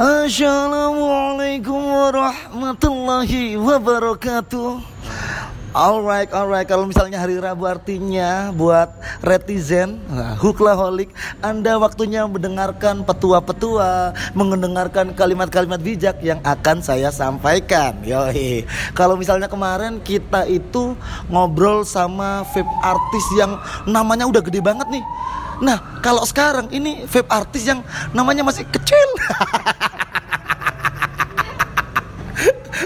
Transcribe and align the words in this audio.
Assalamualaikum 0.00 1.76
warahmatullahi 1.76 3.60
wabarakatuh. 3.60 4.80
Alright, 5.76 6.32
alright. 6.32 6.64
Kalau 6.64 6.88
misalnya 6.88 7.20
hari 7.20 7.36
Rabu 7.36 7.68
artinya 7.68 8.48
buat 8.48 8.96
retizen, 9.20 10.00
nah, 10.08 10.40
Anda 11.44 11.76
waktunya 11.76 12.24
mendengarkan 12.24 13.04
petua-petua, 13.04 14.16
mendengarkan 14.32 15.12
kalimat-kalimat 15.12 15.84
bijak 15.84 16.16
yang 16.24 16.40
akan 16.48 16.80
saya 16.80 17.12
sampaikan. 17.12 18.00
Yoi. 18.00 18.64
Kalau 18.96 19.20
misalnya 19.20 19.52
kemarin 19.52 20.00
kita 20.00 20.48
itu 20.48 20.96
ngobrol 21.28 21.84
sama 21.84 22.48
vape 22.56 22.72
artis 22.80 23.26
yang 23.36 23.60
namanya 23.84 24.24
udah 24.24 24.40
gede 24.40 24.64
banget 24.64 24.88
nih. 24.88 25.04
Nah, 25.60 26.00
kalau 26.00 26.24
sekarang 26.24 26.72
ini 26.72 27.04
vape 27.04 27.28
artis 27.28 27.68
yang 27.68 27.84
namanya 28.16 28.40
masih 28.40 28.64
kecil. 28.72 29.08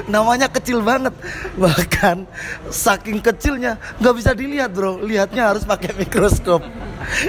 namanya 0.04 0.46
kecil 0.46 0.80
banget 0.80 1.14
bahkan 1.56 2.28
saking 2.68 3.18
kecilnya 3.18 3.80
nggak 3.96 4.14
bisa 4.14 4.30
dilihat 4.32 4.68
bro 4.68 5.00
lihatnya 5.00 5.48
harus 5.48 5.64
pakai 5.64 5.96
mikroskop 5.96 6.60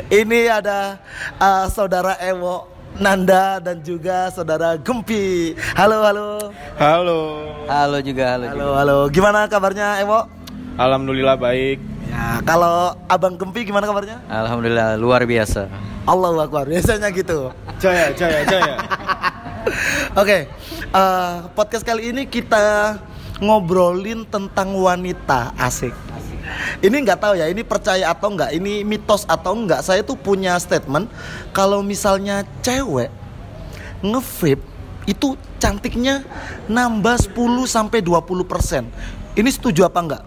ini 0.09 0.45
ada 0.45 0.99
uh, 1.37 1.65
saudara 1.67 2.19
Ewo 2.19 2.67
Nanda 2.95 3.59
dan 3.59 3.79
juga 3.79 4.27
saudara 4.29 4.75
Gempi 4.75 5.55
halo 5.73 6.03
halo 6.03 6.29
Halo. 6.75 7.19
Halo 7.65 7.97
juga, 7.99 8.35
halo, 8.35 8.45
halo 8.45 8.59
juga. 8.61 8.75
halo 8.75 8.97
gimana 9.09 9.39
kabarnya 9.47 9.99
Ewo 9.99 10.27
Alhamdulillah 10.75 11.39
baik. 11.39 11.79
ya 12.05 12.43
kalau 12.43 12.91
abang 13.07 13.35
Gempi 13.35 13.63
gimana 13.63 13.87
kabarnya 13.87 14.19
Alhamdulillah 14.27 14.95
luar 14.95 15.23
biasa. 15.23 15.71
Allahu 16.05 16.37
Akbar 16.37 16.69
biasanya 16.69 17.09
gitu 17.09 17.49
Jaya, 17.81 18.13
jaya, 18.13 18.45
jaya. 18.45 18.75
Oke, 20.21 20.47
eh, 20.93 21.35
podcast 21.57 21.81
kali 21.81 22.13
ini 22.13 22.29
kita 22.29 22.97
ngobrolin 23.41 24.23
tentang 24.29 24.71
wanita 24.77 25.51
asik. 25.57 25.93
Ini 26.85 26.93
nggak 26.93 27.19
tahu 27.19 27.33
ya, 27.41 27.49
ini 27.49 27.65
percaya 27.65 28.13
atau 28.13 28.29
nggak, 28.29 28.53
ini 28.53 28.85
mitos 28.85 29.25
atau 29.25 29.57
nggak. 29.57 29.81
Saya 29.81 30.05
tuh 30.05 30.13
punya 30.13 30.53
statement 30.61 31.09
kalau 31.49 31.81
misalnya 31.81 32.45
cewek 32.61 33.09
ngevape 34.05 34.61
itu 35.09 35.33
cantiknya 35.57 36.21
nambah 36.69 37.33
10 37.33 37.65
sampai 37.65 38.05
20 38.05 38.45
persen. 38.45 38.85
Ini 39.33 39.49
setuju 39.49 39.89
apa 39.89 39.99
enggak? 40.01 40.23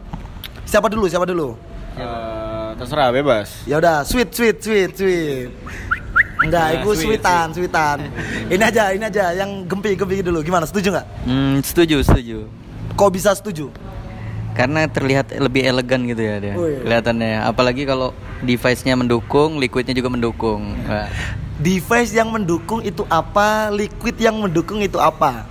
Siapa 0.66 0.90
dulu? 0.90 1.06
Siapa 1.06 1.26
dulu? 1.26 1.54
Eh, 1.98 2.70
terserah 2.78 3.10
bebas. 3.10 3.66
Ya 3.66 3.78
udah, 3.82 4.06
sweet, 4.06 4.30
sweet, 4.30 4.58
sweet, 4.62 4.92
sweet. 4.94 5.50
Enggak, 6.38 6.66
Nah, 6.70 6.74
itu 6.78 6.88
sweet, 6.94 7.18
sweetan, 7.18 7.46
sweetan. 7.50 7.98
Ini 8.46 8.62
aja, 8.62 8.82
ini 8.94 9.04
aja 9.10 9.24
yang 9.34 9.66
gempi, 9.66 9.98
gempi 9.98 10.22
dulu. 10.22 10.38
Gimana? 10.46 10.64
Setuju 10.70 10.94
nggak? 10.94 11.06
Hmm, 11.26 11.56
setuju, 11.66 11.96
setuju. 12.06 12.46
Kok 12.94 13.10
bisa 13.10 13.34
setuju? 13.34 13.74
Karena 14.54 14.90
terlihat 14.90 15.34
lebih 15.38 15.62
elegan 15.66 16.02
gitu 16.06 16.22
ya 16.22 16.36
dia. 16.42 16.54
Oh, 16.58 16.66
iya. 16.66 16.82
Kelihatannya. 16.82 17.46
Apalagi 17.46 17.82
kalau 17.86 18.14
device-nya 18.42 18.98
mendukung, 18.98 19.58
liquidnya 19.58 19.94
juga 19.94 20.10
mendukung. 20.10 20.74
Device 21.58 22.14
yang 22.14 22.30
mendukung 22.30 22.82
itu 22.86 23.02
apa? 23.10 23.70
Liquid 23.74 24.18
yang 24.18 24.38
mendukung 24.38 24.78
itu 24.78 24.98
apa? 24.98 25.46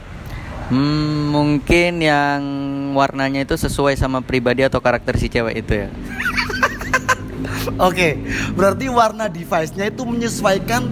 Hmm, 0.68 1.32
mungkin 1.32 2.04
yang 2.04 2.40
warnanya 2.92 3.48
itu 3.48 3.56
sesuai 3.56 3.96
sama 3.96 4.20
pribadi 4.20 4.68
atau 4.68 4.84
karakter 4.84 5.16
si 5.16 5.32
cewek 5.32 5.64
itu 5.64 5.88
ya. 5.88 5.88
Oke, 7.88 8.18
berarti 8.58 8.86
warna 8.90 9.30
device-nya 9.30 9.90
itu 9.90 10.04
menyesuaikan 10.04 10.88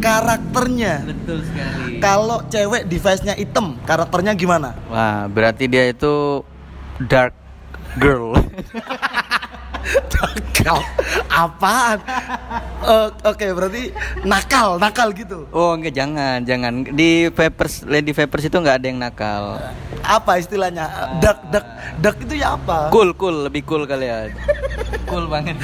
karakternya. 0.00 1.04
Betul 1.08 1.38
sekali. 1.44 2.00
Kalau 2.00 2.38
cewek 2.52 2.82
device-nya 2.88 3.34
hitam, 3.36 3.80
karakternya 3.88 4.36
gimana? 4.36 4.76
Wah, 4.92 5.24
berarti 5.28 5.64
dia 5.64 5.88
itu 5.88 6.44
dark 7.08 7.32
girl. 7.96 8.36
Nakal. 10.64 10.80
Apaan? 11.28 11.98
Eh, 12.84 13.08
Oke, 13.28 13.46
berarti 13.52 13.92
nakal, 14.24 14.80
nakal 14.80 15.12
gitu. 15.12 15.44
oh, 15.52 15.76
enggak 15.76 15.92
jangan, 15.92 16.40
jangan. 16.40 16.72
Di 16.88 17.28
Vapers 17.28 17.84
Lady 17.84 18.16
Vapers 18.16 18.48
itu 18.48 18.56
nggak 18.56 18.76
ada 18.80 18.86
yang 18.88 18.96
nakal. 18.96 19.60
Apa 20.00 20.40
istilahnya? 20.40 20.88
Dark, 21.20 21.40
dark, 21.52 21.66
dark 22.00 22.16
itu 22.24 22.40
ya 22.40 22.56
apa? 22.56 22.88
Cool, 22.88 23.12
cool, 23.12 23.44
lebih 23.44 23.60
cool 23.68 23.84
kali 23.84 24.08
ya. 24.08 24.32
Cool 25.08 25.26
banget. 25.26 25.56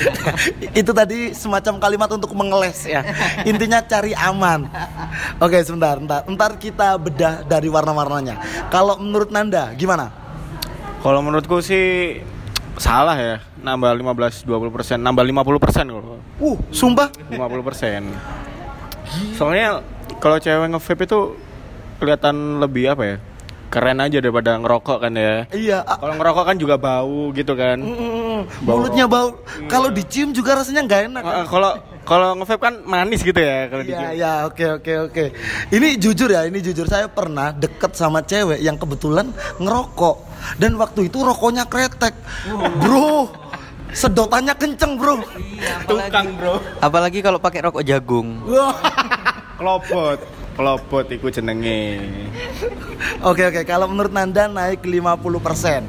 itu 0.80 0.90
tadi 0.90 1.32
semacam 1.32 1.78
kalimat 1.78 2.10
untuk 2.10 2.32
mengeles 2.34 2.86
ya 2.86 3.04
intinya 3.46 3.80
cari 3.84 4.12
aman 4.16 4.66
oke 5.38 5.58
sebentar 5.62 5.96
ntar 6.02 6.26
ntar 6.26 6.52
kita 6.58 6.96
bedah 6.98 7.46
dari 7.46 7.68
warna-warnanya 7.70 8.68
kalau 8.72 8.98
menurut 8.98 9.30
Nanda 9.30 9.72
gimana 9.74 10.10
Kalau 11.00 11.24
menurutku 11.24 11.64
sih 11.64 12.20
salah 12.76 13.16
ya. 13.16 13.40
Nambah 13.64 13.92
15 13.96 14.44
20 14.44 14.68
persen, 14.68 14.98
nambah 15.00 15.24
50 15.24 15.56
persen 15.64 15.84
kalau 15.88 16.20
uh 16.20 16.56
sumpah 16.68 17.08
50 17.32 17.40
persen. 17.64 18.02
Soalnya 19.32 19.80
kalau 20.20 20.36
cewek 20.36 20.76
nge-vape 20.76 21.08
itu 21.08 21.20
kelihatan 22.00 22.60
lebih 22.60 22.92
apa 22.92 23.02
ya? 23.04 23.16
Keren 23.70 23.98
aja 23.98 24.18
daripada 24.18 24.58
ngerokok 24.58 24.98
kan 24.98 25.12
ya. 25.14 25.46
iya 25.50 25.78
Kalau 25.80 26.14
ngerokok 26.14 26.44
kan 26.44 26.56
juga 26.58 26.74
bau 26.74 27.30
gitu 27.30 27.54
kan. 27.54 27.78
mm, 27.78 27.86
mm, 27.86 28.10
mm. 28.10 28.40
Bau 28.60 28.76
mulutnya 28.76 29.06
bau 29.06 29.38
kalau 29.66 29.88
dicium 29.88 30.30
juga 30.30 30.58
rasanya 30.58 30.82
nggak 30.82 31.00
enak 31.06 31.22
Kalau 31.46 31.70
kalau 32.00 32.34
nge-vape 32.34 32.58
kan 32.60 32.74
manis 32.82 33.20
gitu 33.20 33.36
ya 33.36 33.68
kalau 33.68 33.82
Iya 33.82 33.88
dicium. 33.88 34.10
ya 34.16 34.32
oke 34.44 34.64
oke 34.76 34.92
oke 35.06 35.24
ini 35.70 35.88
jujur 35.94 36.26
ya 36.26 36.42
ini 36.42 36.58
jujur 36.58 36.84
saya 36.84 37.06
pernah 37.06 37.52
deket 37.52 37.92
sama 37.92 38.20
cewek 38.20 38.58
yang 38.58 38.74
kebetulan 38.74 39.30
ngerokok 39.56 40.16
dan 40.56 40.74
waktu 40.74 41.06
itu 41.06 41.20
rokoknya 41.20 41.68
kretek 41.68 42.16
bro 42.80 43.28
sedotannya 43.92 44.54
kenceng 44.54 44.96
bro 44.96 45.20
Tukang, 45.84 46.26
Bro. 46.34 46.56
Apalagi 46.80 47.20
kalau 47.20 47.36
pakai 47.36 47.60
rokok 47.60 47.84
jagung. 47.84 48.40
Wah. 48.46 48.72
Klopot, 49.54 50.16
klopot 50.60 51.08
iku 51.08 51.32
jenenge. 51.32 52.04
Oke 53.24 53.48
oke 53.48 53.64
kalau 53.64 53.88
menurut 53.88 54.12
Nanda 54.12 54.44
naik 54.44 54.84
50% 54.84 55.40
persen. 55.40 55.88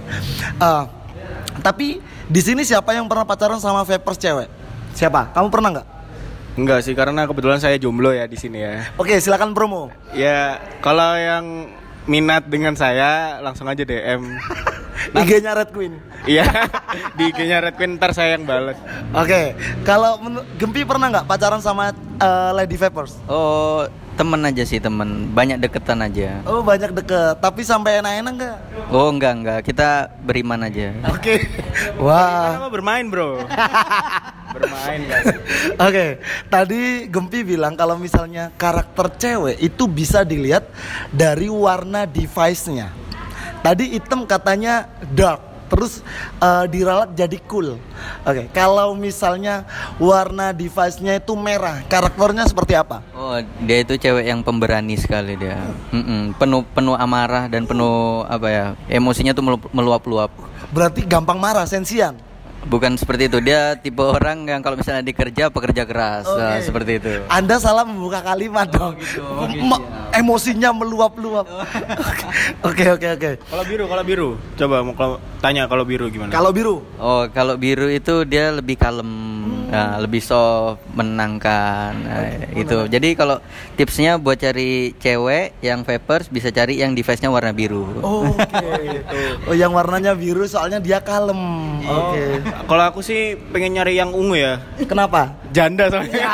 tapi 1.59 1.99
di 2.31 2.39
sini 2.39 2.63
siapa 2.63 2.95
yang 2.95 3.11
pernah 3.11 3.27
pacaran 3.27 3.59
sama 3.59 3.83
vapers 3.83 4.15
cewek? 4.15 4.47
Siapa? 4.95 5.35
Kamu 5.35 5.51
pernah 5.51 5.69
nggak? 5.75 5.87
Enggak 6.51 6.83
sih, 6.83 6.91
karena 6.91 7.23
kebetulan 7.27 7.59
saya 7.63 7.79
jomblo 7.79 8.11
ya 8.11 8.27
di 8.27 8.35
sini 8.39 8.59
ya. 8.59 8.91
Oke 8.95 9.19
silakan 9.19 9.51
promo. 9.51 9.91
Ya, 10.15 10.59
kalau 10.79 11.15
yang 11.15 11.71
minat 12.07 12.47
dengan 12.47 12.75
saya 12.75 13.39
langsung 13.43 13.67
aja 13.67 13.83
DM. 13.83 14.23
IG-nya 15.21 15.57
Red 15.57 15.71
Queen. 15.71 15.97
Iya, 16.27 16.45
di 17.17 17.31
IG-nya 17.31 17.63
Red 17.63 17.75
Queen 17.75 17.95
ntar 17.97 18.11
saya 18.11 18.35
yang 18.35 18.43
balas. 18.47 18.77
Oke, 19.15 19.55
kalau 19.83 20.19
menu- 20.19 20.45
Gempi 20.55 20.83
pernah 20.83 21.07
nggak 21.09 21.27
pacaran 21.27 21.59
sama 21.63 21.91
eh, 22.19 22.51
Lady 22.53 22.75
Vapers? 22.77 23.17
Oh, 23.25 23.87
temen 24.15 24.41
aja 24.43 24.63
sih 24.63 24.79
temen. 24.79 25.31
Banyak 25.31 25.57
deketan 25.61 26.03
aja. 26.03 26.43
Oh 26.47 26.61
banyak 26.61 26.91
deket, 26.95 27.39
tapi 27.39 27.61
sampai 27.63 27.99
enak-enak 28.03 28.33
nggak? 28.37 28.57
Oh 28.91 29.07
enggak 29.11 29.33
enggak, 29.37 29.59
kita 29.65 30.11
beriman 30.23 30.67
aja. 30.67 30.93
Oke, 31.11 31.47
wah. 32.03 32.57
Kenapa 32.57 32.69
bermain, 32.71 33.05
Bro? 33.07 33.43
bermain 34.55 35.01
kan. 35.07 35.23
Oke, 35.87 36.05
tadi 36.51 37.07
Gempi 37.07 37.39
bilang 37.43 37.73
kalau 37.79 37.95
misalnya 37.95 38.51
karakter 38.59 39.07
cewek 39.15 39.57
itu 39.63 39.87
bisa 39.87 40.27
dilihat 40.27 40.67
dari 41.11 41.47
warna 41.47 42.03
device-nya. 42.03 42.91
Tadi 43.61 43.93
hitam 43.93 44.25
katanya 44.25 44.89
dark, 45.13 45.50
terus 45.71 46.03
eh, 46.37 46.65
diralat 46.67 47.15
jadi 47.15 47.39
cool. 47.47 47.79
Oke, 48.21 48.51
kalau 48.51 48.91
misalnya 48.91 49.63
warna 49.95 50.51
device-nya 50.51 51.15
itu 51.15 51.31
merah, 51.33 51.79
karakternya 51.87 52.43
seperti 52.43 52.75
apa? 52.75 52.99
Oh, 53.15 53.39
dia 53.63 53.77
itu 53.79 53.95
cewek 53.95 54.27
yang 54.27 54.43
pemberani 54.43 54.99
sekali 54.99 55.39
dia. 55.39 55.55
Mm-mm, 55.89 56.35
penuh 56.35 56.67
penuh 56.67 56.93
amarah 56.93 57.47
dan 57.47 57.63
penuh 57.63 58.27
apa 58.27 58.47
ya? 58.51 58.65
Emosinya 58.85 59.31
tuh 59.31 59.41
melu- 59.41 59.71
meluap-luap. 59.71 60.29
Berarti 60.69 61.07
gampang 61.07 61.39
marah, 61.39 61.63
sensian. 61.63 62.19
Bukan 62.61 62.93
seperti 62.93 63.25
itu. 63.25 63.41
Dia 63.41 63.73
tipe 63.73 63.99
orang 63.99 64.45
yang 64.45 64.61
kalau 64.61 64.77
misalnya 64.77 65.01
dikerja 65.01 65.49
pekerja 65.49 65.81
keras. 65.81 66.29
Nah, 66.29 66.61
Oke. 66.61 66.69
seperti 66.69 66.91
itu. 67.01 67.09
Anda 67.25 67.57
salah 67.57 67.81
membuka 67.81 68.21
kalimat 68.21 68.69
dong. 68.69 68.93
gitu. 69.01 69.25
Oke, 69.41 69.57
Me- 69.57 69.81
emosinya 70.13 70.69
meluap-luap. 70.71 71.45
Oke, 72.67 72.85
oke, 72.87 73.07
oke. 73.17 73.31
Kalau 73.41 73.63
biru, 73.65 73.83
kalau 73.89 74.03
biru. 74.05 74.29
Coba 74.55 74.75
mau 74.85 74.93
kalau 74.93 75.15
tanya 75.41 75.65
kalau 75.65 75.83
biru 75.83 76.05
gimana? 76.07 76.29
Kalau 76.29 76.51
biru, 76.53 76.85
Oh, 77.01 77.25
kalau 77.33 77.57
biru 77.57 77.89
itu 77.89 78.21
dia 78.23 78.53
lebih 78.53 78.77
kalem. 78.77 79.09
Nah, 79.71 80.03
lebih 80.03 80.19
soft, 80.19 80.83
menangkan. 80.91 81.91
Nah, 81.95 82.27
itu. 82.51 82.91
Jadi 82.91 83.15
kalau 83.15 83.39
tipsnya 83.79 84.19
buat 84.19 84.35
cari 84.35 84.91
cewek 84.99 85.63
yang 85.63 85.87
vapers 85.87 86.27
bisa 86.27 86.51
cari 86.51 86.83
yang 86.83 86.91
device-nya 86.91 87.31
warna 87.31 87.55
biru. 87.55 87.87
Oh, 88.03 88.27
Oke. 88.27 88.99
Oh, 89.49 89.55
yang 89.55 89.71
warnanya 89.71 90.11
biru 90.11 90.43
soalnya 90.43 90.83
dia 90.83 90.99
kalem. 90.99 91.39
Oh, 91.87 92.11
Oke. 92.11 92.43
Kalau 92.67 92.83
aku 92.83 92.99
sih 92.99 93.39
pengen 93.55 93.79
nyari 93.79 93.95
yang 93.95 94.11
ungu 94.11 94.35
ya. 94.35 94.59
Kenapa? 94.83 95.39
Janda 95.55 95.87
soalnya. 95.87 96.11
Ya. 96.21 96.33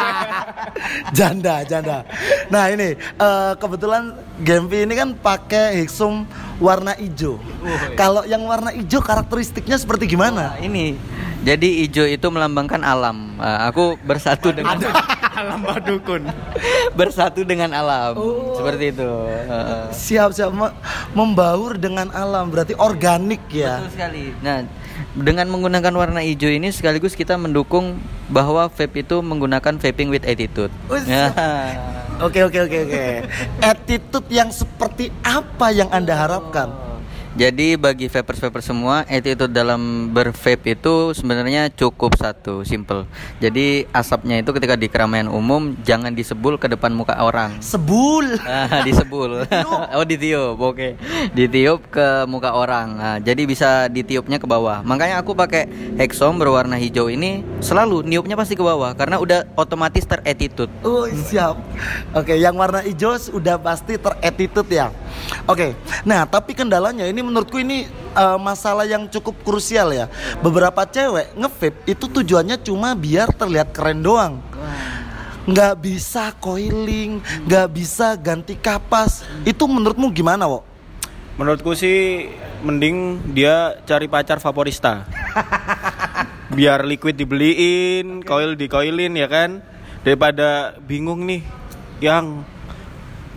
janda, 1.15 1.65
janda. 1.65 2.05
Nah 2.53 2.69
ini 2.69 2.93
eh, 2.97 3.53
kebetulan 3.57 4.13
Gempi 4.43 4.85
ini 4.85 4.93
kan 4.93 5.17
pakai 5.17 5.81
Hixum 5.81 6.27
warna 6.61 6.93
hijau. 6.93 7.41
Kalau 7.97 8.21
yang 8.25 8.45
warna 8.45 8.69
hijau 8.73 9.01
karakteristiknya 9.01 9.77
seperti 9.77 10.05
gimana? 10.09 10.53
Nah, 10.53 10.61
ini. 10.61 10.93
Jadi 11.47 11.87
hijau 11.87 12.03
itu 12.03 12.27
melambangkan 12.27 12.83
alam. 12.83 13.39
Nah, 13.39 13.71
aku 13.71 13.95
bersatu 14.03 14.51
dengan 14.51 14.75
Alam 15.39 15.63
Badukun. 15.63 16.27
bersatu 16.97 17.45
dengan 17.45 17.69
alam. 17.71 18.17
Oh. 18.19 18.57
Seperti 18.57 18.91
itu. 18.91 19.05
Heeh. 19.05 19.83
Siap-siap 19.93 20.49
me- 20.51 20.75
membaur 21.13 21.77
dengan 21.77 22.09
alam, 22.11 22.49
berarti 22.51 22.73
organik 22.75 23.39
ya. 23.47 23.79
Betul 23.79 23.93
sekali. 23.95 24.23
Nah, 24.41 24.65
dengan 25.13 25.47
menggunakan 25.47 25.93
warna 25.93 26.25
hijau 26.25 26.49
ini 26.49 26.73
sekaligus 26.73 27.13
kita 27.13 27.37
mendukung 27.37 28.01
bahwa 28.27 28.65
vape 28.67 29.05
itu 29.05 29.21
menggunakan 29.21 29.77
vaping 29.77 30.09
with 30.09 30.25
attitude. 30.25 30.73
Ya. 31.05 31.31
Oke 32.17 32.41
oke 32.41 32.65
oke 32.65 32.77
oke. 32.89 33.05
Attitude 33.71 34.27
yang 34.33 34.49
seperti 34.49 35.13
apa 35.21 35.69
yang 35.69 35.87
anda 35.93 36.17
harapkan? 36.17 36.86
Jadi 37.37 37.77
bagi 37.77 38.09
vapers-vapers 38.09 38.65
semua, 38.65 39.05
attitude 39.05 39.53
dalam 39.53 40.09
bervape 40.09 40.73
itu 40.73 41.13
sebenarnya 41.13 41.69
cukup 41.69 42.17
satu, 42.17 42.65
simple. 42.65 43.05
Jadi 43.37 43.85
asapnya 43.93 44.41
itu 44.41 44.49
ketika 44.57 44.73
di 44.73 44.89
keramaian 44.89 45.29
umum 45.29 45.77
jangan 45.85 46.17
disebul 46.17 46.57
ke 46.57 46.65
depan 46.65 46.89
muka 46.97 47.13
orang. 47.21 47.61
Sebul. 47.61 48.41
Ah, 48.41 48.81
disebul. 48.81 49.45
oh, 49.93 50.01
ditiup. 50.01 50.57
Oke. 50.57 50.97
Ditiup 51.37 51.85
ke 51.93 52.25
muka 52.25 52.57
orang. 52.57 52.97
Nah, 52.97 53.17
jadi 53.21 53.45
bisa 53.45 53.85
ditiupnya 53.85 54.41
ke 54.41 54.49
bawah. 54.49 54.81
Makanya 54.81 55.21
aku 55.21 55.37
pakai 55.37 55.69
Hexom 56.01 56.41
berwarna 56.41 56.81
hijau 56.81 57.05
ini 57.05 57.45
selalu 57.61 58.01
niupnya 58.01 58.33
pasti 58.33 58.57
ke 58.57 58.65
bawah 58.65 58.97
karena 58.97 59.21
udah 59.21 59.45
otomatis 59.53 60.09
ter-attitude. 60.09 60.73
Oh 60.81 61.05
siap. 61.05 61.61
Oke, 62.17 62.33
yang 62.33 62.57
warna 62.57 62.81
hijau 62.81 63.13
udah 63.29 63.61
pasti 63.61 64.01
ter-attitude 64.01 64.73
ya. 64.73 64.89
Oke. 65.47 65.75
Nah, 66.03 66.27
tapi 66.27 66.51
kendalanya 66.51 67.07
ini 67.07 67.23
menurutku 67.23 67.59
ini 67.59 67.87
eh, 68.15 68.37
masalah 68.39 68.83
yang 68.83 69.07
cukup 69.07 69.35
krusial 69.43 69.95
ya. 69.95 70.11
Beberapa 70.43 70.83
cewek 70.83 71.35
nge-vape 71.35 71.79
itu 71.87 72.05
tujuannya 72.07 72.57
cuma 72.63 72.93
biar 72.95 73.31
terlihat 73.31 73.71
keren 73.71 74.03
doang. 74.03 74.43
Nggak 75.47 75.79
bisa 75.79 76.35
coiling, 76.43 77.23
nggak 77.47 77.67
bisa 77.71 78.19
ganti 78.19 78.59
kapas. 78.59 79.23
Itu 79.47 79.63
menurutmu 79.63 80.11
gimana, 80.11 80.43
Wo? 80.43 80.67
Menurutku 81.39 81.77
sih 81.77 82.27
mending 82.65 83.21
dia 83.31 83.77
cari 83.85 84.09
pacar 84.09 84.41
vaporista. 84.41 85.05
Biar 86.57 86.81
liquid 86.83 87.15
dibeliin, 87.15 88.25
coil 88.25 88.57
dikoilin 88.57 89.13
ya 89.15 89.29
kan. 89.29 89.61
Daripada 90.01 90.75
bingung 90.83 91.27
nih 91.29 91.45
yang 92.01 92.41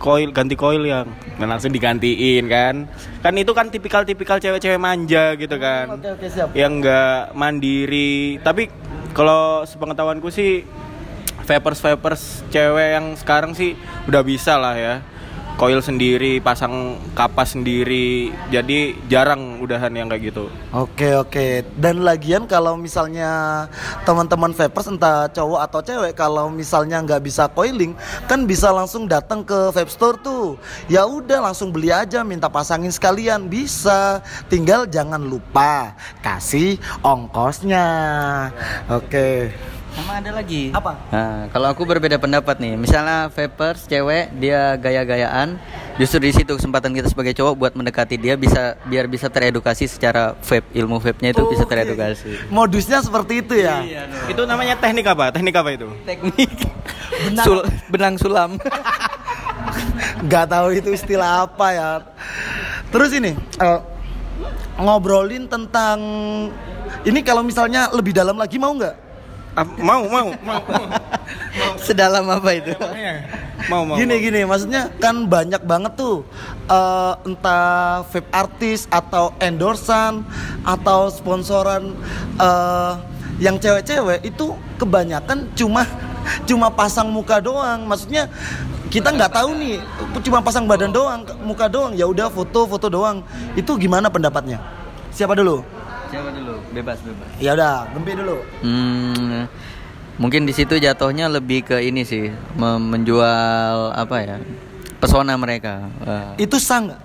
coil 0.01 0.33
ganti 0.33 0.57
coil 0.57 0.81
yang 0.81 1.05
nah, 1.37 1.45
langsung 1.45 1.69
digantiin 1.69 2.49
kan. 2.49 2.89
Kan 3.21 3.33
itu 3.37 3.53
kan 3.53 3.69
tipikal-tipikal 3.69 4.41
cewek-cewek 4.41 4.81
manja 4.81 5.37
gitu 5.37 5.61
kan. 5.61 5.93
Oke, 5.93 6.17
oke, 6.17 6.25
siap. 6.25 6.49
Yang 6.57 6.71
nggak 6.81 7.21
mandiri. 7.37 8.41
Tapi 8.41 8.73
kalau 9.13 9.61
sepengetahuanku 9.69 10.33
sih 10.33 10.65
vapers 11.45 11.79
vapers 11.83 12.21
cewek 12.49 12.89
yang 12.97 13.05
sekarang 13.13 13.53
sih 13.53 13.77
udah 14.09 14.21
bisa 14.25 14.57
lah 14.57 14.73
ya 14.77 14.95
coil 15.61 15.77
sendiri 15.77 16.41
pasang 16.41 16.97
kapas 17.13 17.53
sendiri. 17.53 18.33
Jadi 18.49 18.97
jarang 19.05 19.61
udahan 19.61 19.93
yang 19.93 20.09
kayak 20.09 20.33
gitu. 20.33 20.49
Oke 20.73 21.13
oke. 21.13 21.61
Dan 21.77 22.01
lagian 22.01 22.49
kalau 22.49 22.73
misalnya 22.73 23.69
teman-teman 24.01 24.57
vapers 24.57 24.89
entah 24.89 25.29
cowok 25.29 25.61
atau 25.61 25.79
cewek 25.85 26.17
kalau 26.17 26.49
misalnya 26.49 26.97
nggak 27.05 27.21
bisa 27.21 27.45
coiling 27.45 27.93
kan 28.25 28.49
bisa 28.49 28.73
langsung 28.73 29.05
datang 29.05 29.45
ke 29.45 29.69
vape 29.69 29.93
store 29.93 30.17
tuh. 30.17 30.57
Ya 30.89 31.05
udah 31.05 31.45
langsung 31.45 31.69
beli 31.69 31.93
aja 31.93 32.25
minta 32.25 32.49
pasangin 32.49 32.89
sekalian. 32.89 33.45
Bisa. 33.45 34.25
Tinggal 34.49 34.89
jangan 34.89 35.21
lupa 35.21 35.93
kasih 36.25 36.81
ongkosnya. 37.05 37.85
Oke 38.89 39.53
Sama 39.91 40.17
ada 40.17 40.31
lagi. 40.31 40.71
Apa? 40.71 40.95
Nah, 41.09 41.51
kalau 41.51 41.67
aku 41.67 41.83
berbeda 41.83 42.15
pendapat 42.15 42.57
nih. 42.57 42.73
Misalnya 42.75 43.27
vapers 43.27 43.83
cewek 43.85 44.31
dia 44.33 44.73
gaya-gayaan, 44.75 45.59
justru 45.95 46.17
di 46.21 46.31
situ 46.31 46.51
kesempatan 46.51 46.91
kita 46.91 47.07
sebagai 47.07 47.33
cowok 47.33 47.53
buat 47.53 47.73
mendekati 47.75 48.15
dia 48.15 48.33
bisa 48.33 48.79
biar 48.83 49.05
bisa 49.05 49.27
teredukasi 49.27 49.85
secara 49.85 50.33
vape, 50.39 50.71
ilmu 50.73 50.97
vape-nya 50.97 51.31
itu 51.31 51.43
bisa 51.45 51.63
Oke. 51.63 51.71
teredukasi. 51.71 52.47
modusnya 52.47 53.03
seperti 53.03 53.43
itu 53.43 53.53
ya 53.55 53.83
itu 54.25 54.41
namanya 54.43 54.73
teknik 54.75 55.05
apa 55.05 55.29
teknik 55.29 55.53
apa 55.53 55.69
itu 55.71 55.87
Teknik 56.01 56.49
Benang. 57.21 57.45
Sul- 57.45 57.67
benang 57.87 58.15
sulam. 58.15 58.51
nggak 60.25 60.45
tahu 60.47 60.67
itu 60.73 60.89
istilah 60.91 61.45
apa 61.45 61.67
ya 61.69 61.89
terus 62.89 63.11
ini 63.11 63.33
eh, 63.35 63.79
ngobrolin 64.77 65.45
tentang 65.45 65.97
ini 67.03 67.19
kalau 67.21 67.41
misalnya 67.41 67.89
lebih 67.89 68.11
dalam 68.11 68.37
lagi 68.37 68.57
mau 68.57 68.73
nggak 68.73 69.10
Ah, 69.51 69.67
mau 69.87 70.07
mau. 70.07 70.31
Mau 70.31 71.73
Sedalam 71.81 72.25
apa 72.31 72.49
itu? 72.55 72.71
mau 73.69 73.85
mau 73.85 73.93
gini 73.93 74.15
mau. 74.17 74.25
gini 74.25 74.41
maksudnya 74.41 74.89
kan 74.97 75.29
banyak 75.29 75.61
banget 75.69 75.93
tuh 75.93 76.25
eh, 76.65 77.13
entah 77.29 78.01
vape 78.09 78.25
artis 78.33 78.89
atau 78.89 79.37
endorsan 79.37 80.25
atau 80.65 81.13
sponsoran 81.13 81.93
eh, 82.41 82.93
yang 83.37 83.61
cewek-cewek 83.61 84.25
itu 84.25 84.57
kebanyakan 84.81 85.45
cuma 85.53 85.85
cuma 86.49 86.69
pasang 86.73 87.09
muka 87.09 87.41
doang. 87.41 87.85
Maksudnya 87.85 88.29
kita 88.89 89.13
nggak 89.13 89.33
tahu 89.33 89.55
nih 89.57 89.77
cuma 90.25 90.41
pasang 90.41 90.65
badan 90.65 90.89
doang 90.93 91.21
muka 91.45 91.69
doang. 91.69 91.93
Ya 91.93 92.05
udah 92.09 92.29
foto 92.33 92.65
foto 92.65 92.87
doang. 92.89 93.25
Itu 93.53 93.77
gimana 93.77 94.09
pendapatnya? 94.09 94.61
Siapa 95.11 95.35
dulu 95.35 95.80
Siapa 96.11 96.29
dulu? 96.29 96.55
Bebas, 96.71 96.99
bebas. 96.99 97.29
ya 97.39 97.55
udah 97.55 97.87
gempi 97.89 98.11
dulu 98.13 98.37
Hmm, 98.59 99.47
mungkin 100.17 100.43
di 100.43 100.51
situ 100.51 100.75
jatuhnya 100.75 101.25
lebih 101.25 101.63
ke 101.65 101.79
ini 101.79 102.03
sih, 102.03 102.27
menjual 102.59 103.75
apa 103.91 104.15
ya? 104.19 104.37
Pesona 104.99 105.33
mereka. 105.33 105.87
Wah. 105.99 106.35
itu 106.35 106.59
sah 106.59 106.79
nggak 106.81 107.01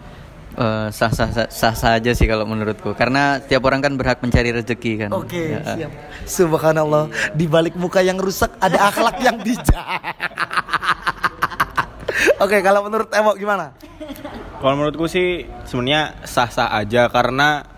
Eh, 0.56 0.88
sah 0.88 1.12
sah 1.12 1.28
sah 1.28 1.44
sah 1.46 1.74
saja 1.76 2.10
sih 2.10 2.24
kalau 2.24 2.42
menurutku 2.42 2.96
karena 2.96 3.36
setiap 3.38 3.60
orang 3.62 3.78
kan 3.78 3.92
berhak 3.92 4.16
mencari 4.18 4.48
rezeki 4.50 4.92
kan 4.98 5.10
Oke, 5.12 5.52
Ya. 5.52 5.60
siap. 5.68 5.92
Subhanallah, 6.24 7.06
di 7.30 7.44
balik 7.44 7.76
muka 7.76 8.00
yang 8.00 8.16
rusak 8.16 8.56
ada 8.56 8.88
akhlak 8.88 9.20
yang 9.20 9.36
bijak. 9.36 9.76
Oke, 12.40 12.64
kalau 12.64 12.80
menurut 12.82 13.12
Emo 13.12 13.36
gimana? 13.36 13.76
Kalau 14.56 14.74
menurutku 14.74 15.04
sih 15.04 15.44
sebenarnya 15.62 16.24
sah-sah 16.24 16.72
aja 16.72 17.04
karena 17.06 17.75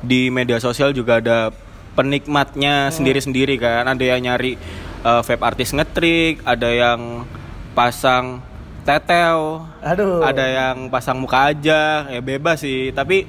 di 0.00 0.32
media 0.32 0.56
sosial 0.60 0.96
juga 0.96 1.20
ada 1.20 1.52
penikmatnya 1.94 2.88
sendiri-sendiri 2.88 3.60
kan. 3.60 3.84
Ada 3.84 4.04
yang 4.16 4.20
nyari 4.32 4.56
uh, 5.04 5.20
vape 5.20 5.44
artis 5.44 5.76
ngetrik, 5.76 6.40
ada 6.44 6.68
yang 6.72 7.28
pasang 7.76 8.40
tetel, 8.80 9.64
Aduh. 9.84 10.24
ada 10.24 10.44
yang 10.44 10.88
pasang 10.88 11.20
muka 11.20 11.52
aja, 11.52 12.08
ya 12.08 12.20
bebas 12.24 12.64
sih. 12.64 12.90
Tapi 12.96 13.28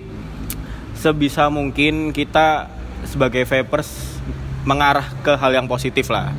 sebisa 0.95 1.51
mungkin 1.51 2.15
kita 2.15 2.71
sebagai 3.03 3.43
vapers 3.43 4.19
mengarah 4.63 5.09
ke 5.25 5.33
hal 5.33 5.51
yang 5.57 5.65
positif 5.65 6.07
lah. 6.13 6.29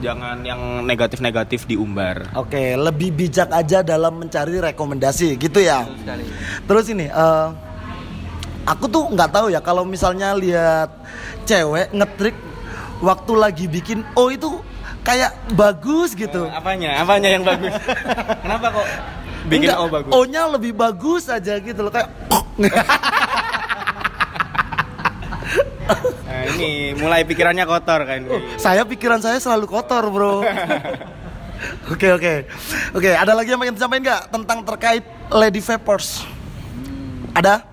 Jangan 0.00 0.40
yang 0.48 0.80
negatif-negatif 0.88 1.68
diumbar. 1.68 2.32
Oke, 2.32 2.72
lebih 2.72 3.12
bijak 3.12 3.52
aja 3.52 3.84
dalam 3.84 4.16
mencari 4.16 4.56
rekomendasi, 4.56 5.36
gitu 5.36 5.60
ya. 5.60 5.84
Terus 6.64 6.88
ini, 6.88 7.12
eh, 7.12 7.46
aku 8.66 8.84
tuh 8.88 9.04
nggak 9.12 9.30
tahu 9.32 9.46
ya 9.52 9.60
kalau 9.62 9.84
misalnya 9.84 10.36
lihat 10.36 10.90
cewek 11.48 11.92
ngetrik 11.94 12.36
waktu 13.00 13.32
lagi 13.36 13.64
bikin 13.66 14.04
oh 14.16 14.28
itu 14.28 14.60
kayak 15.00 15.32
bagus 15.56 16.12
gitu. 16.12 16.46
Apanya? 16.52 17.00
Apanya 17.00 17.28
yang 17.32 17.44
bagus? 17.44 17.72
Kenapa 18.44 18.66
kok 18.72 18.86
bikin 19.48 19.72
Enggak, 19.72 19.78
O 19.80 19.86
bagus? 19.88 20.10
O-nya 20.12 20.42
lebih 20.52 20.72
bagus 20.76 21.24
aja 21.32 21.56
gitu 21.56 21.80
loh 21.80 21.92
kayak 21.92 22.08
Nah, 26.30 26.46
ini 26.56 26.94
mulai 26.94 27.26
pikirannya 27.26 27.66
kotor 27.66 28.06
kan. 28.06 28.22
Saya 28.64 28.86
pikiran 28.86 29.18
saya 29.18 29.42
selalu 29.42 29.66
kotor, 29.66 30.06
bro. 30.08 30.46
Oke 31.90 32.08
oke 32.14 32.46
oke. 32.94 33.10
Ada 33.10 33.34
lagi 33.34 33.50
yang 33.52 33.60
pengen 33.60 33.76
disampaikan 33.76 34.02
nggak 34.06 34.22
tentang 34.32 34.58
terkait 34.64 35.04
Lady 35.28 35.60
Vapors? 35.60 36.24
Ada? 37.34 37.66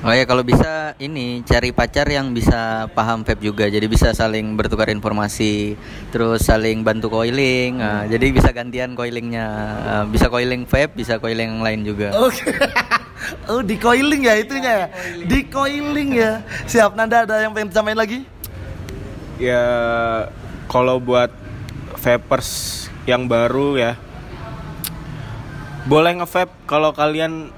Oh 0.00 0.16
ya 0.16 0.24
kalau 0.24 0.40
bisa 0.40 0.96
ini 0.96 1.44
cari 1.44 1.76
pacar 1.76 2.08
yang 2.08 2.32
bisa 2.32 2.88
paham 2.96 3.20
vape 3.20 3.44
juga, 3.44 3.68
jadi 3.68 3.84
bisa 3.84 4.16
saling 4.16 4.56
bertukar 4.56 4.88
informasi, 4.88 5.76
terus 6.08 6.48
saling 6.48 6.80
bantu 6.80 7.12
coiling, 7.12 7.76
nah, 7.76 8.08
jadi 8.08 8.32
bisa 8.32 8.48
gantian 8.48 8.96
coilingnya, 8.96 9.48
Ah, 9.84 10.04
bisa 10.08 10.32
coiling 10.32 10.64
vape, 10.64 10.96
bisa 10.96 11.20
coiling 11.20 11.52
yang 11.52 11.60
lain 11.60 11.80
juga. 11.84 12.16
Oke. 12.16 12.48
oh, 13.52 13.60
di 13.60 13.76
coiling 13.76 14.24
ya 14.24 14.40
itunya 14.40 14.72
ya. 14.72 14.86
Di 15.20 15.44
coiling 15.52 16.10
ya. 16.16 16.32
Siap, 16.64 16.96
Nanda 16.96 17.28
ada 17.28 17.44
yang 17.44 17.52
pengen 17.52 17.68
disamain 17.68 18.00
lagi? 18.00 18.24
Ya 19.36 19.60
kalau 20.72 20.96
buat 20.96 21.28
vapers 22.00 22.88
yang 23.04 23.28
baru 23.28 23.76
ya 23.76 23.92
boleh 25.88 26.20
nge-vape 26.20 26.52
kalau 26.68 26.92
kalian 26.92 27.48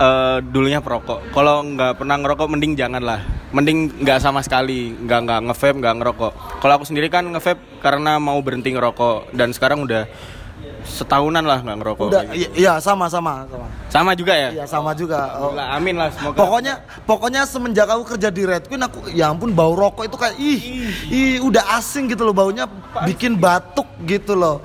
eh, 0.00 0.38
dulunya 0.48 0.80
perokok. 0.80 1.30
Kalau 1.30 1.60
nggak 1.62 2.00
pernah 2.00 2.16
ngerokok 2.16 2.48
mending 2.48 2.72
jangan 2.74 3.02
lah. 3.04 3.20
Mending 3.52 4.02
nggak 4.02 4.18
sama 4.22 4.40
sekali, 4.40 4.94
nggak 4.94 5.20
nggak 5.26 5.40
nge-vape, 5.50 5.76
nggak 5.82 5.94
ngerokok. 6.00 6.32
Kalau 6.62 6.72
aku 6.78 6.84
sendiri 6.88 7.12
kan 7.12 7.26
nge-vape 7.28 7.60
karena 7.84 8.16
mau 8.16 8.38
berhenti 8.40 8.70
ngerokok 8.72 9.34
dan 9.34 9.50
sekarang 9.50 9.84
udah 9.84 10.06
setahunan 10.84 11.44
lah 11.44 11.60
nggak 11.60 11.78
ngerokok. 11.80 12.06
Udah, 12.12 12.22
gitu. 12.32 12.50
iya 12.56 12.80
sama 12.80 13.06
sama 13.06 13.44
sama. 13.48 13.66
Sama 13.90 14.10
juga 14.16 14.32
ya? 14.36 14.48
Iya 14.52 14.64
sama 14.66 14.90
juga. 14.96 15.36
Oh. 15.40 15.52
Amin 15.56 15.96
lah 15.96 16.08
semoga. 16.12 16.36
Pokoknya 16.40 16.74
pokoknya 17.04 17.42
semenjak 17.44 17.88
aku 17.88 18.16
kerja 18.16 18.28
di 18.32 18.42
Red 18.44 18.64
Queen 18.68 18.82
aku 18.82 19.10
ya 19.12 19.32
ampun 19.32 19.52
bau 19.52 19.72
rokok 19.76 20.08
itu 20.08 20.16
kayak 20.16 20.36
ih, 20.40 20.60
ih 21.10 21.34
udah 21.44 21.76
asing 21.78 22.08
gitu 22.10 22.24
loh 22.24 22.34
baunya 22.34 22.64
bikin 23.04 23.36
batuk 23.36 23.88
gitu 24.04 24.36
loh. 24.36 24.64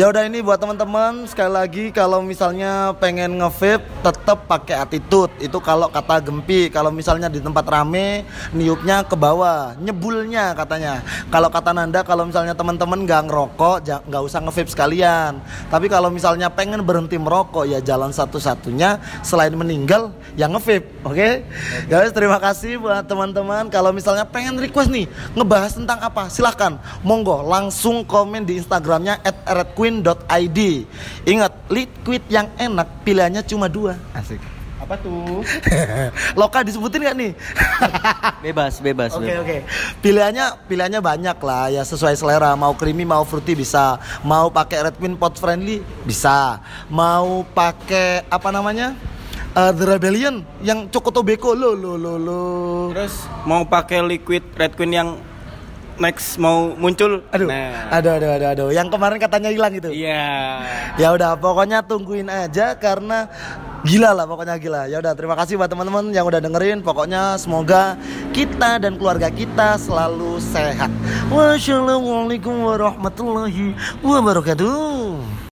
Ya 0.00 0.08
udah 0.08 0.24
ini 0.24 0.40
buat 0.40 0.56
teman-teman 0.56 1.28
sekali 1.28 1.52
lagi 1.52 1.84
kalau 1.92 2.24
misalnya 2.24 2.96
pengen 2.96 3.36
nge-vape 3.36 3.84
tetap 4.00 4.48
pakai 4.48 4.80
attitude. 4.80 5.28
Itu 5.36 5.60
kalau 5.60 5.92
kata 5.92 6.24
Gempi, 6.24 6.72
kalau 6.72 6.88
misalnya 6.88 7.28
di 7.28 7.36
tempat 7.36 7.68
rame 7.68 8.24
niupnya 8.56 9.04
ke 9.04 9.12
bawah, 9.12 9.76
nyebulnya 9.76 10.56
katanya. 10.56 11.04
Kalau 11.28 11.52
kata 11.52 11.76
Nanda 11.76 12.00
kalau 12.00 12.24
misalnya 12.24 12.56
teman-teman 12.56 13.04
nggak 13.04 13.28
ngerokok 13.28 13.76
nggak 14.08 14.22
usah 14.24 14.40
nge-vape 14.40 14.72
sekalian. 14.72 15.36
Tapi 15.68 15.92
kalau 15.92 16.08
misalnya 16.08 16.48
pengen 16.48 16.80
berhenti 16.80 17.20
merokok 17.20 17.68
ya 17.68 17.84
jalan 17.84 18.08
satu-satunya 18.08 18.96
selain 19.20 19.52
meninggal 19.52 20.16
ya 20.32 20.48
nge-vape, 20.48 21.04
oke? 21.04 21.30
Guys, 21.92 22.16
terima 22.16 22.40
kasih 22.40 22.80
buat 22.80 23.04
teman-teman. 23.04 23.68
Kalau 23.68 23.92
misalnya 23.92 24.24
pengen 24.24 24.56
request 24.64 24.88
nih 24.88 25.04
ngebahas 25.36 25.76
tentang 25.76 26.00
apa, 26.00 26.32
silahkan 26.32 26.80
monggo 27.04 27.44
langsung 27.44 28.00
komen 28.00 28.48
di 28.48 28.56
Instagramnya 28.56 29.20
@redqueen.id. 29.90 30.60
Ingat, 31.26 31.52
liquid 31.66 32.22
yang 32.30 32.46
enak 32.54 32.86
pilihannya 33.02 33.42
cuma 33.42 33.66
dua. 33.66 33.98
Asik. 34.14 34.38
apa 34.80 34.96
tuh? 34.96 35.44
Loka 36.40 36.64
disebutin 36.64 37.04
nggak 37.04 37.16
nih? 37.20 37.32
Bebas, 38.48 38.80
bebas. 38.80 39.12
Oke 39.12 39.28
bebas. 39.28 39.44
oke. 39.44 39.56
Pilihannya 40.00 40.46
pilihannya 40.66 41.00
banyak 41.04 41.36
lah 41.36 41.68
ya 41.68 41.84
sesuai 41.84 42.16
selera. 42.16 42.56
Mau 42.56 42.72
creamy 42.72 43.04
mau 43.04 43.20
fruity 43.28 43.52
bisa. 43.52 44.00
Mau 44.24 44.48
pakai 44.48 44.88
Red 44.88 44.96
Queen 44.96 45.20
pot 45.20 45.36
friendly 45.36 45.84
bisa. 46.08 46.64
Mau 46.88 47.44
pakai 47.52 48.24
apa 48.32 48.48
namanya? 48.48 48.96
Eh, 49.52 49.72
The 49.76 49.84
Rebellion 49.84 50.48
yang 50.64 50.88
Choco 50.88 51.12
Tobacco 51.12 51.52
lo 51.52 51.76
lo 51.76 52.00
lo 52.00 52.14
lo. 52.16 52.42
Terus 52.96 53.28
mau 53.44 53.68
pakai 53.68 54.00
liquid 54.00 54.42
Red 54.56 54.80
Queen 54.80 54.96
yang 54.96 55.08
next 56.00 56.40
mau 56.40 56.72
muncul? 56.74 57.20
Aduh, 57.30 57.46
Nah. 57.46 57.92
aduh, 57.92 58.16
aduh, 58.16 58.30
aduh, 58.34 58.48
aduh. 58.56 58.68
Yang 58.72 58.88
kemarin 58.96 59.18
katanya 59.20 59.50
hilang 59.52 59.72
itu. 59.76 59.92
Iya. 59.92 60.26
Ya 60.96 61.08
udah, 61.12 61.36
pokoknya 61.36 61.84
tungguin 61.84 62.26
aja 62.26 62.74
karena 62.74 63.28
gila 63.84 64.16
lah 64.16 64.24
pokoknya 64.24 64.56
gila. 64.56 64.82
Ya 64.88 64.98
udah, 64.98 65.12
terima 65.12 65.36
kasih 65.36 65.60
buat 65.60 65.68
teman-teman 65.68 66.10
yang 66.10 66.24
udah 66.24 66.40
dengerin. 66.40 66.80
Pokoknya 66.80 67.36
semoga 67.36 68.00
kita 68.32 68.80
dan 68.80 68.96
keluarga 68.96 69.28
kita 69.28 69.76
selalu 69.76 70.40
sehat. 70.40 70.90
Wassalamualaikum 71.28 72.64
warahmatullahi 72.64 73.76
wabarakatuh. 74.00 75.39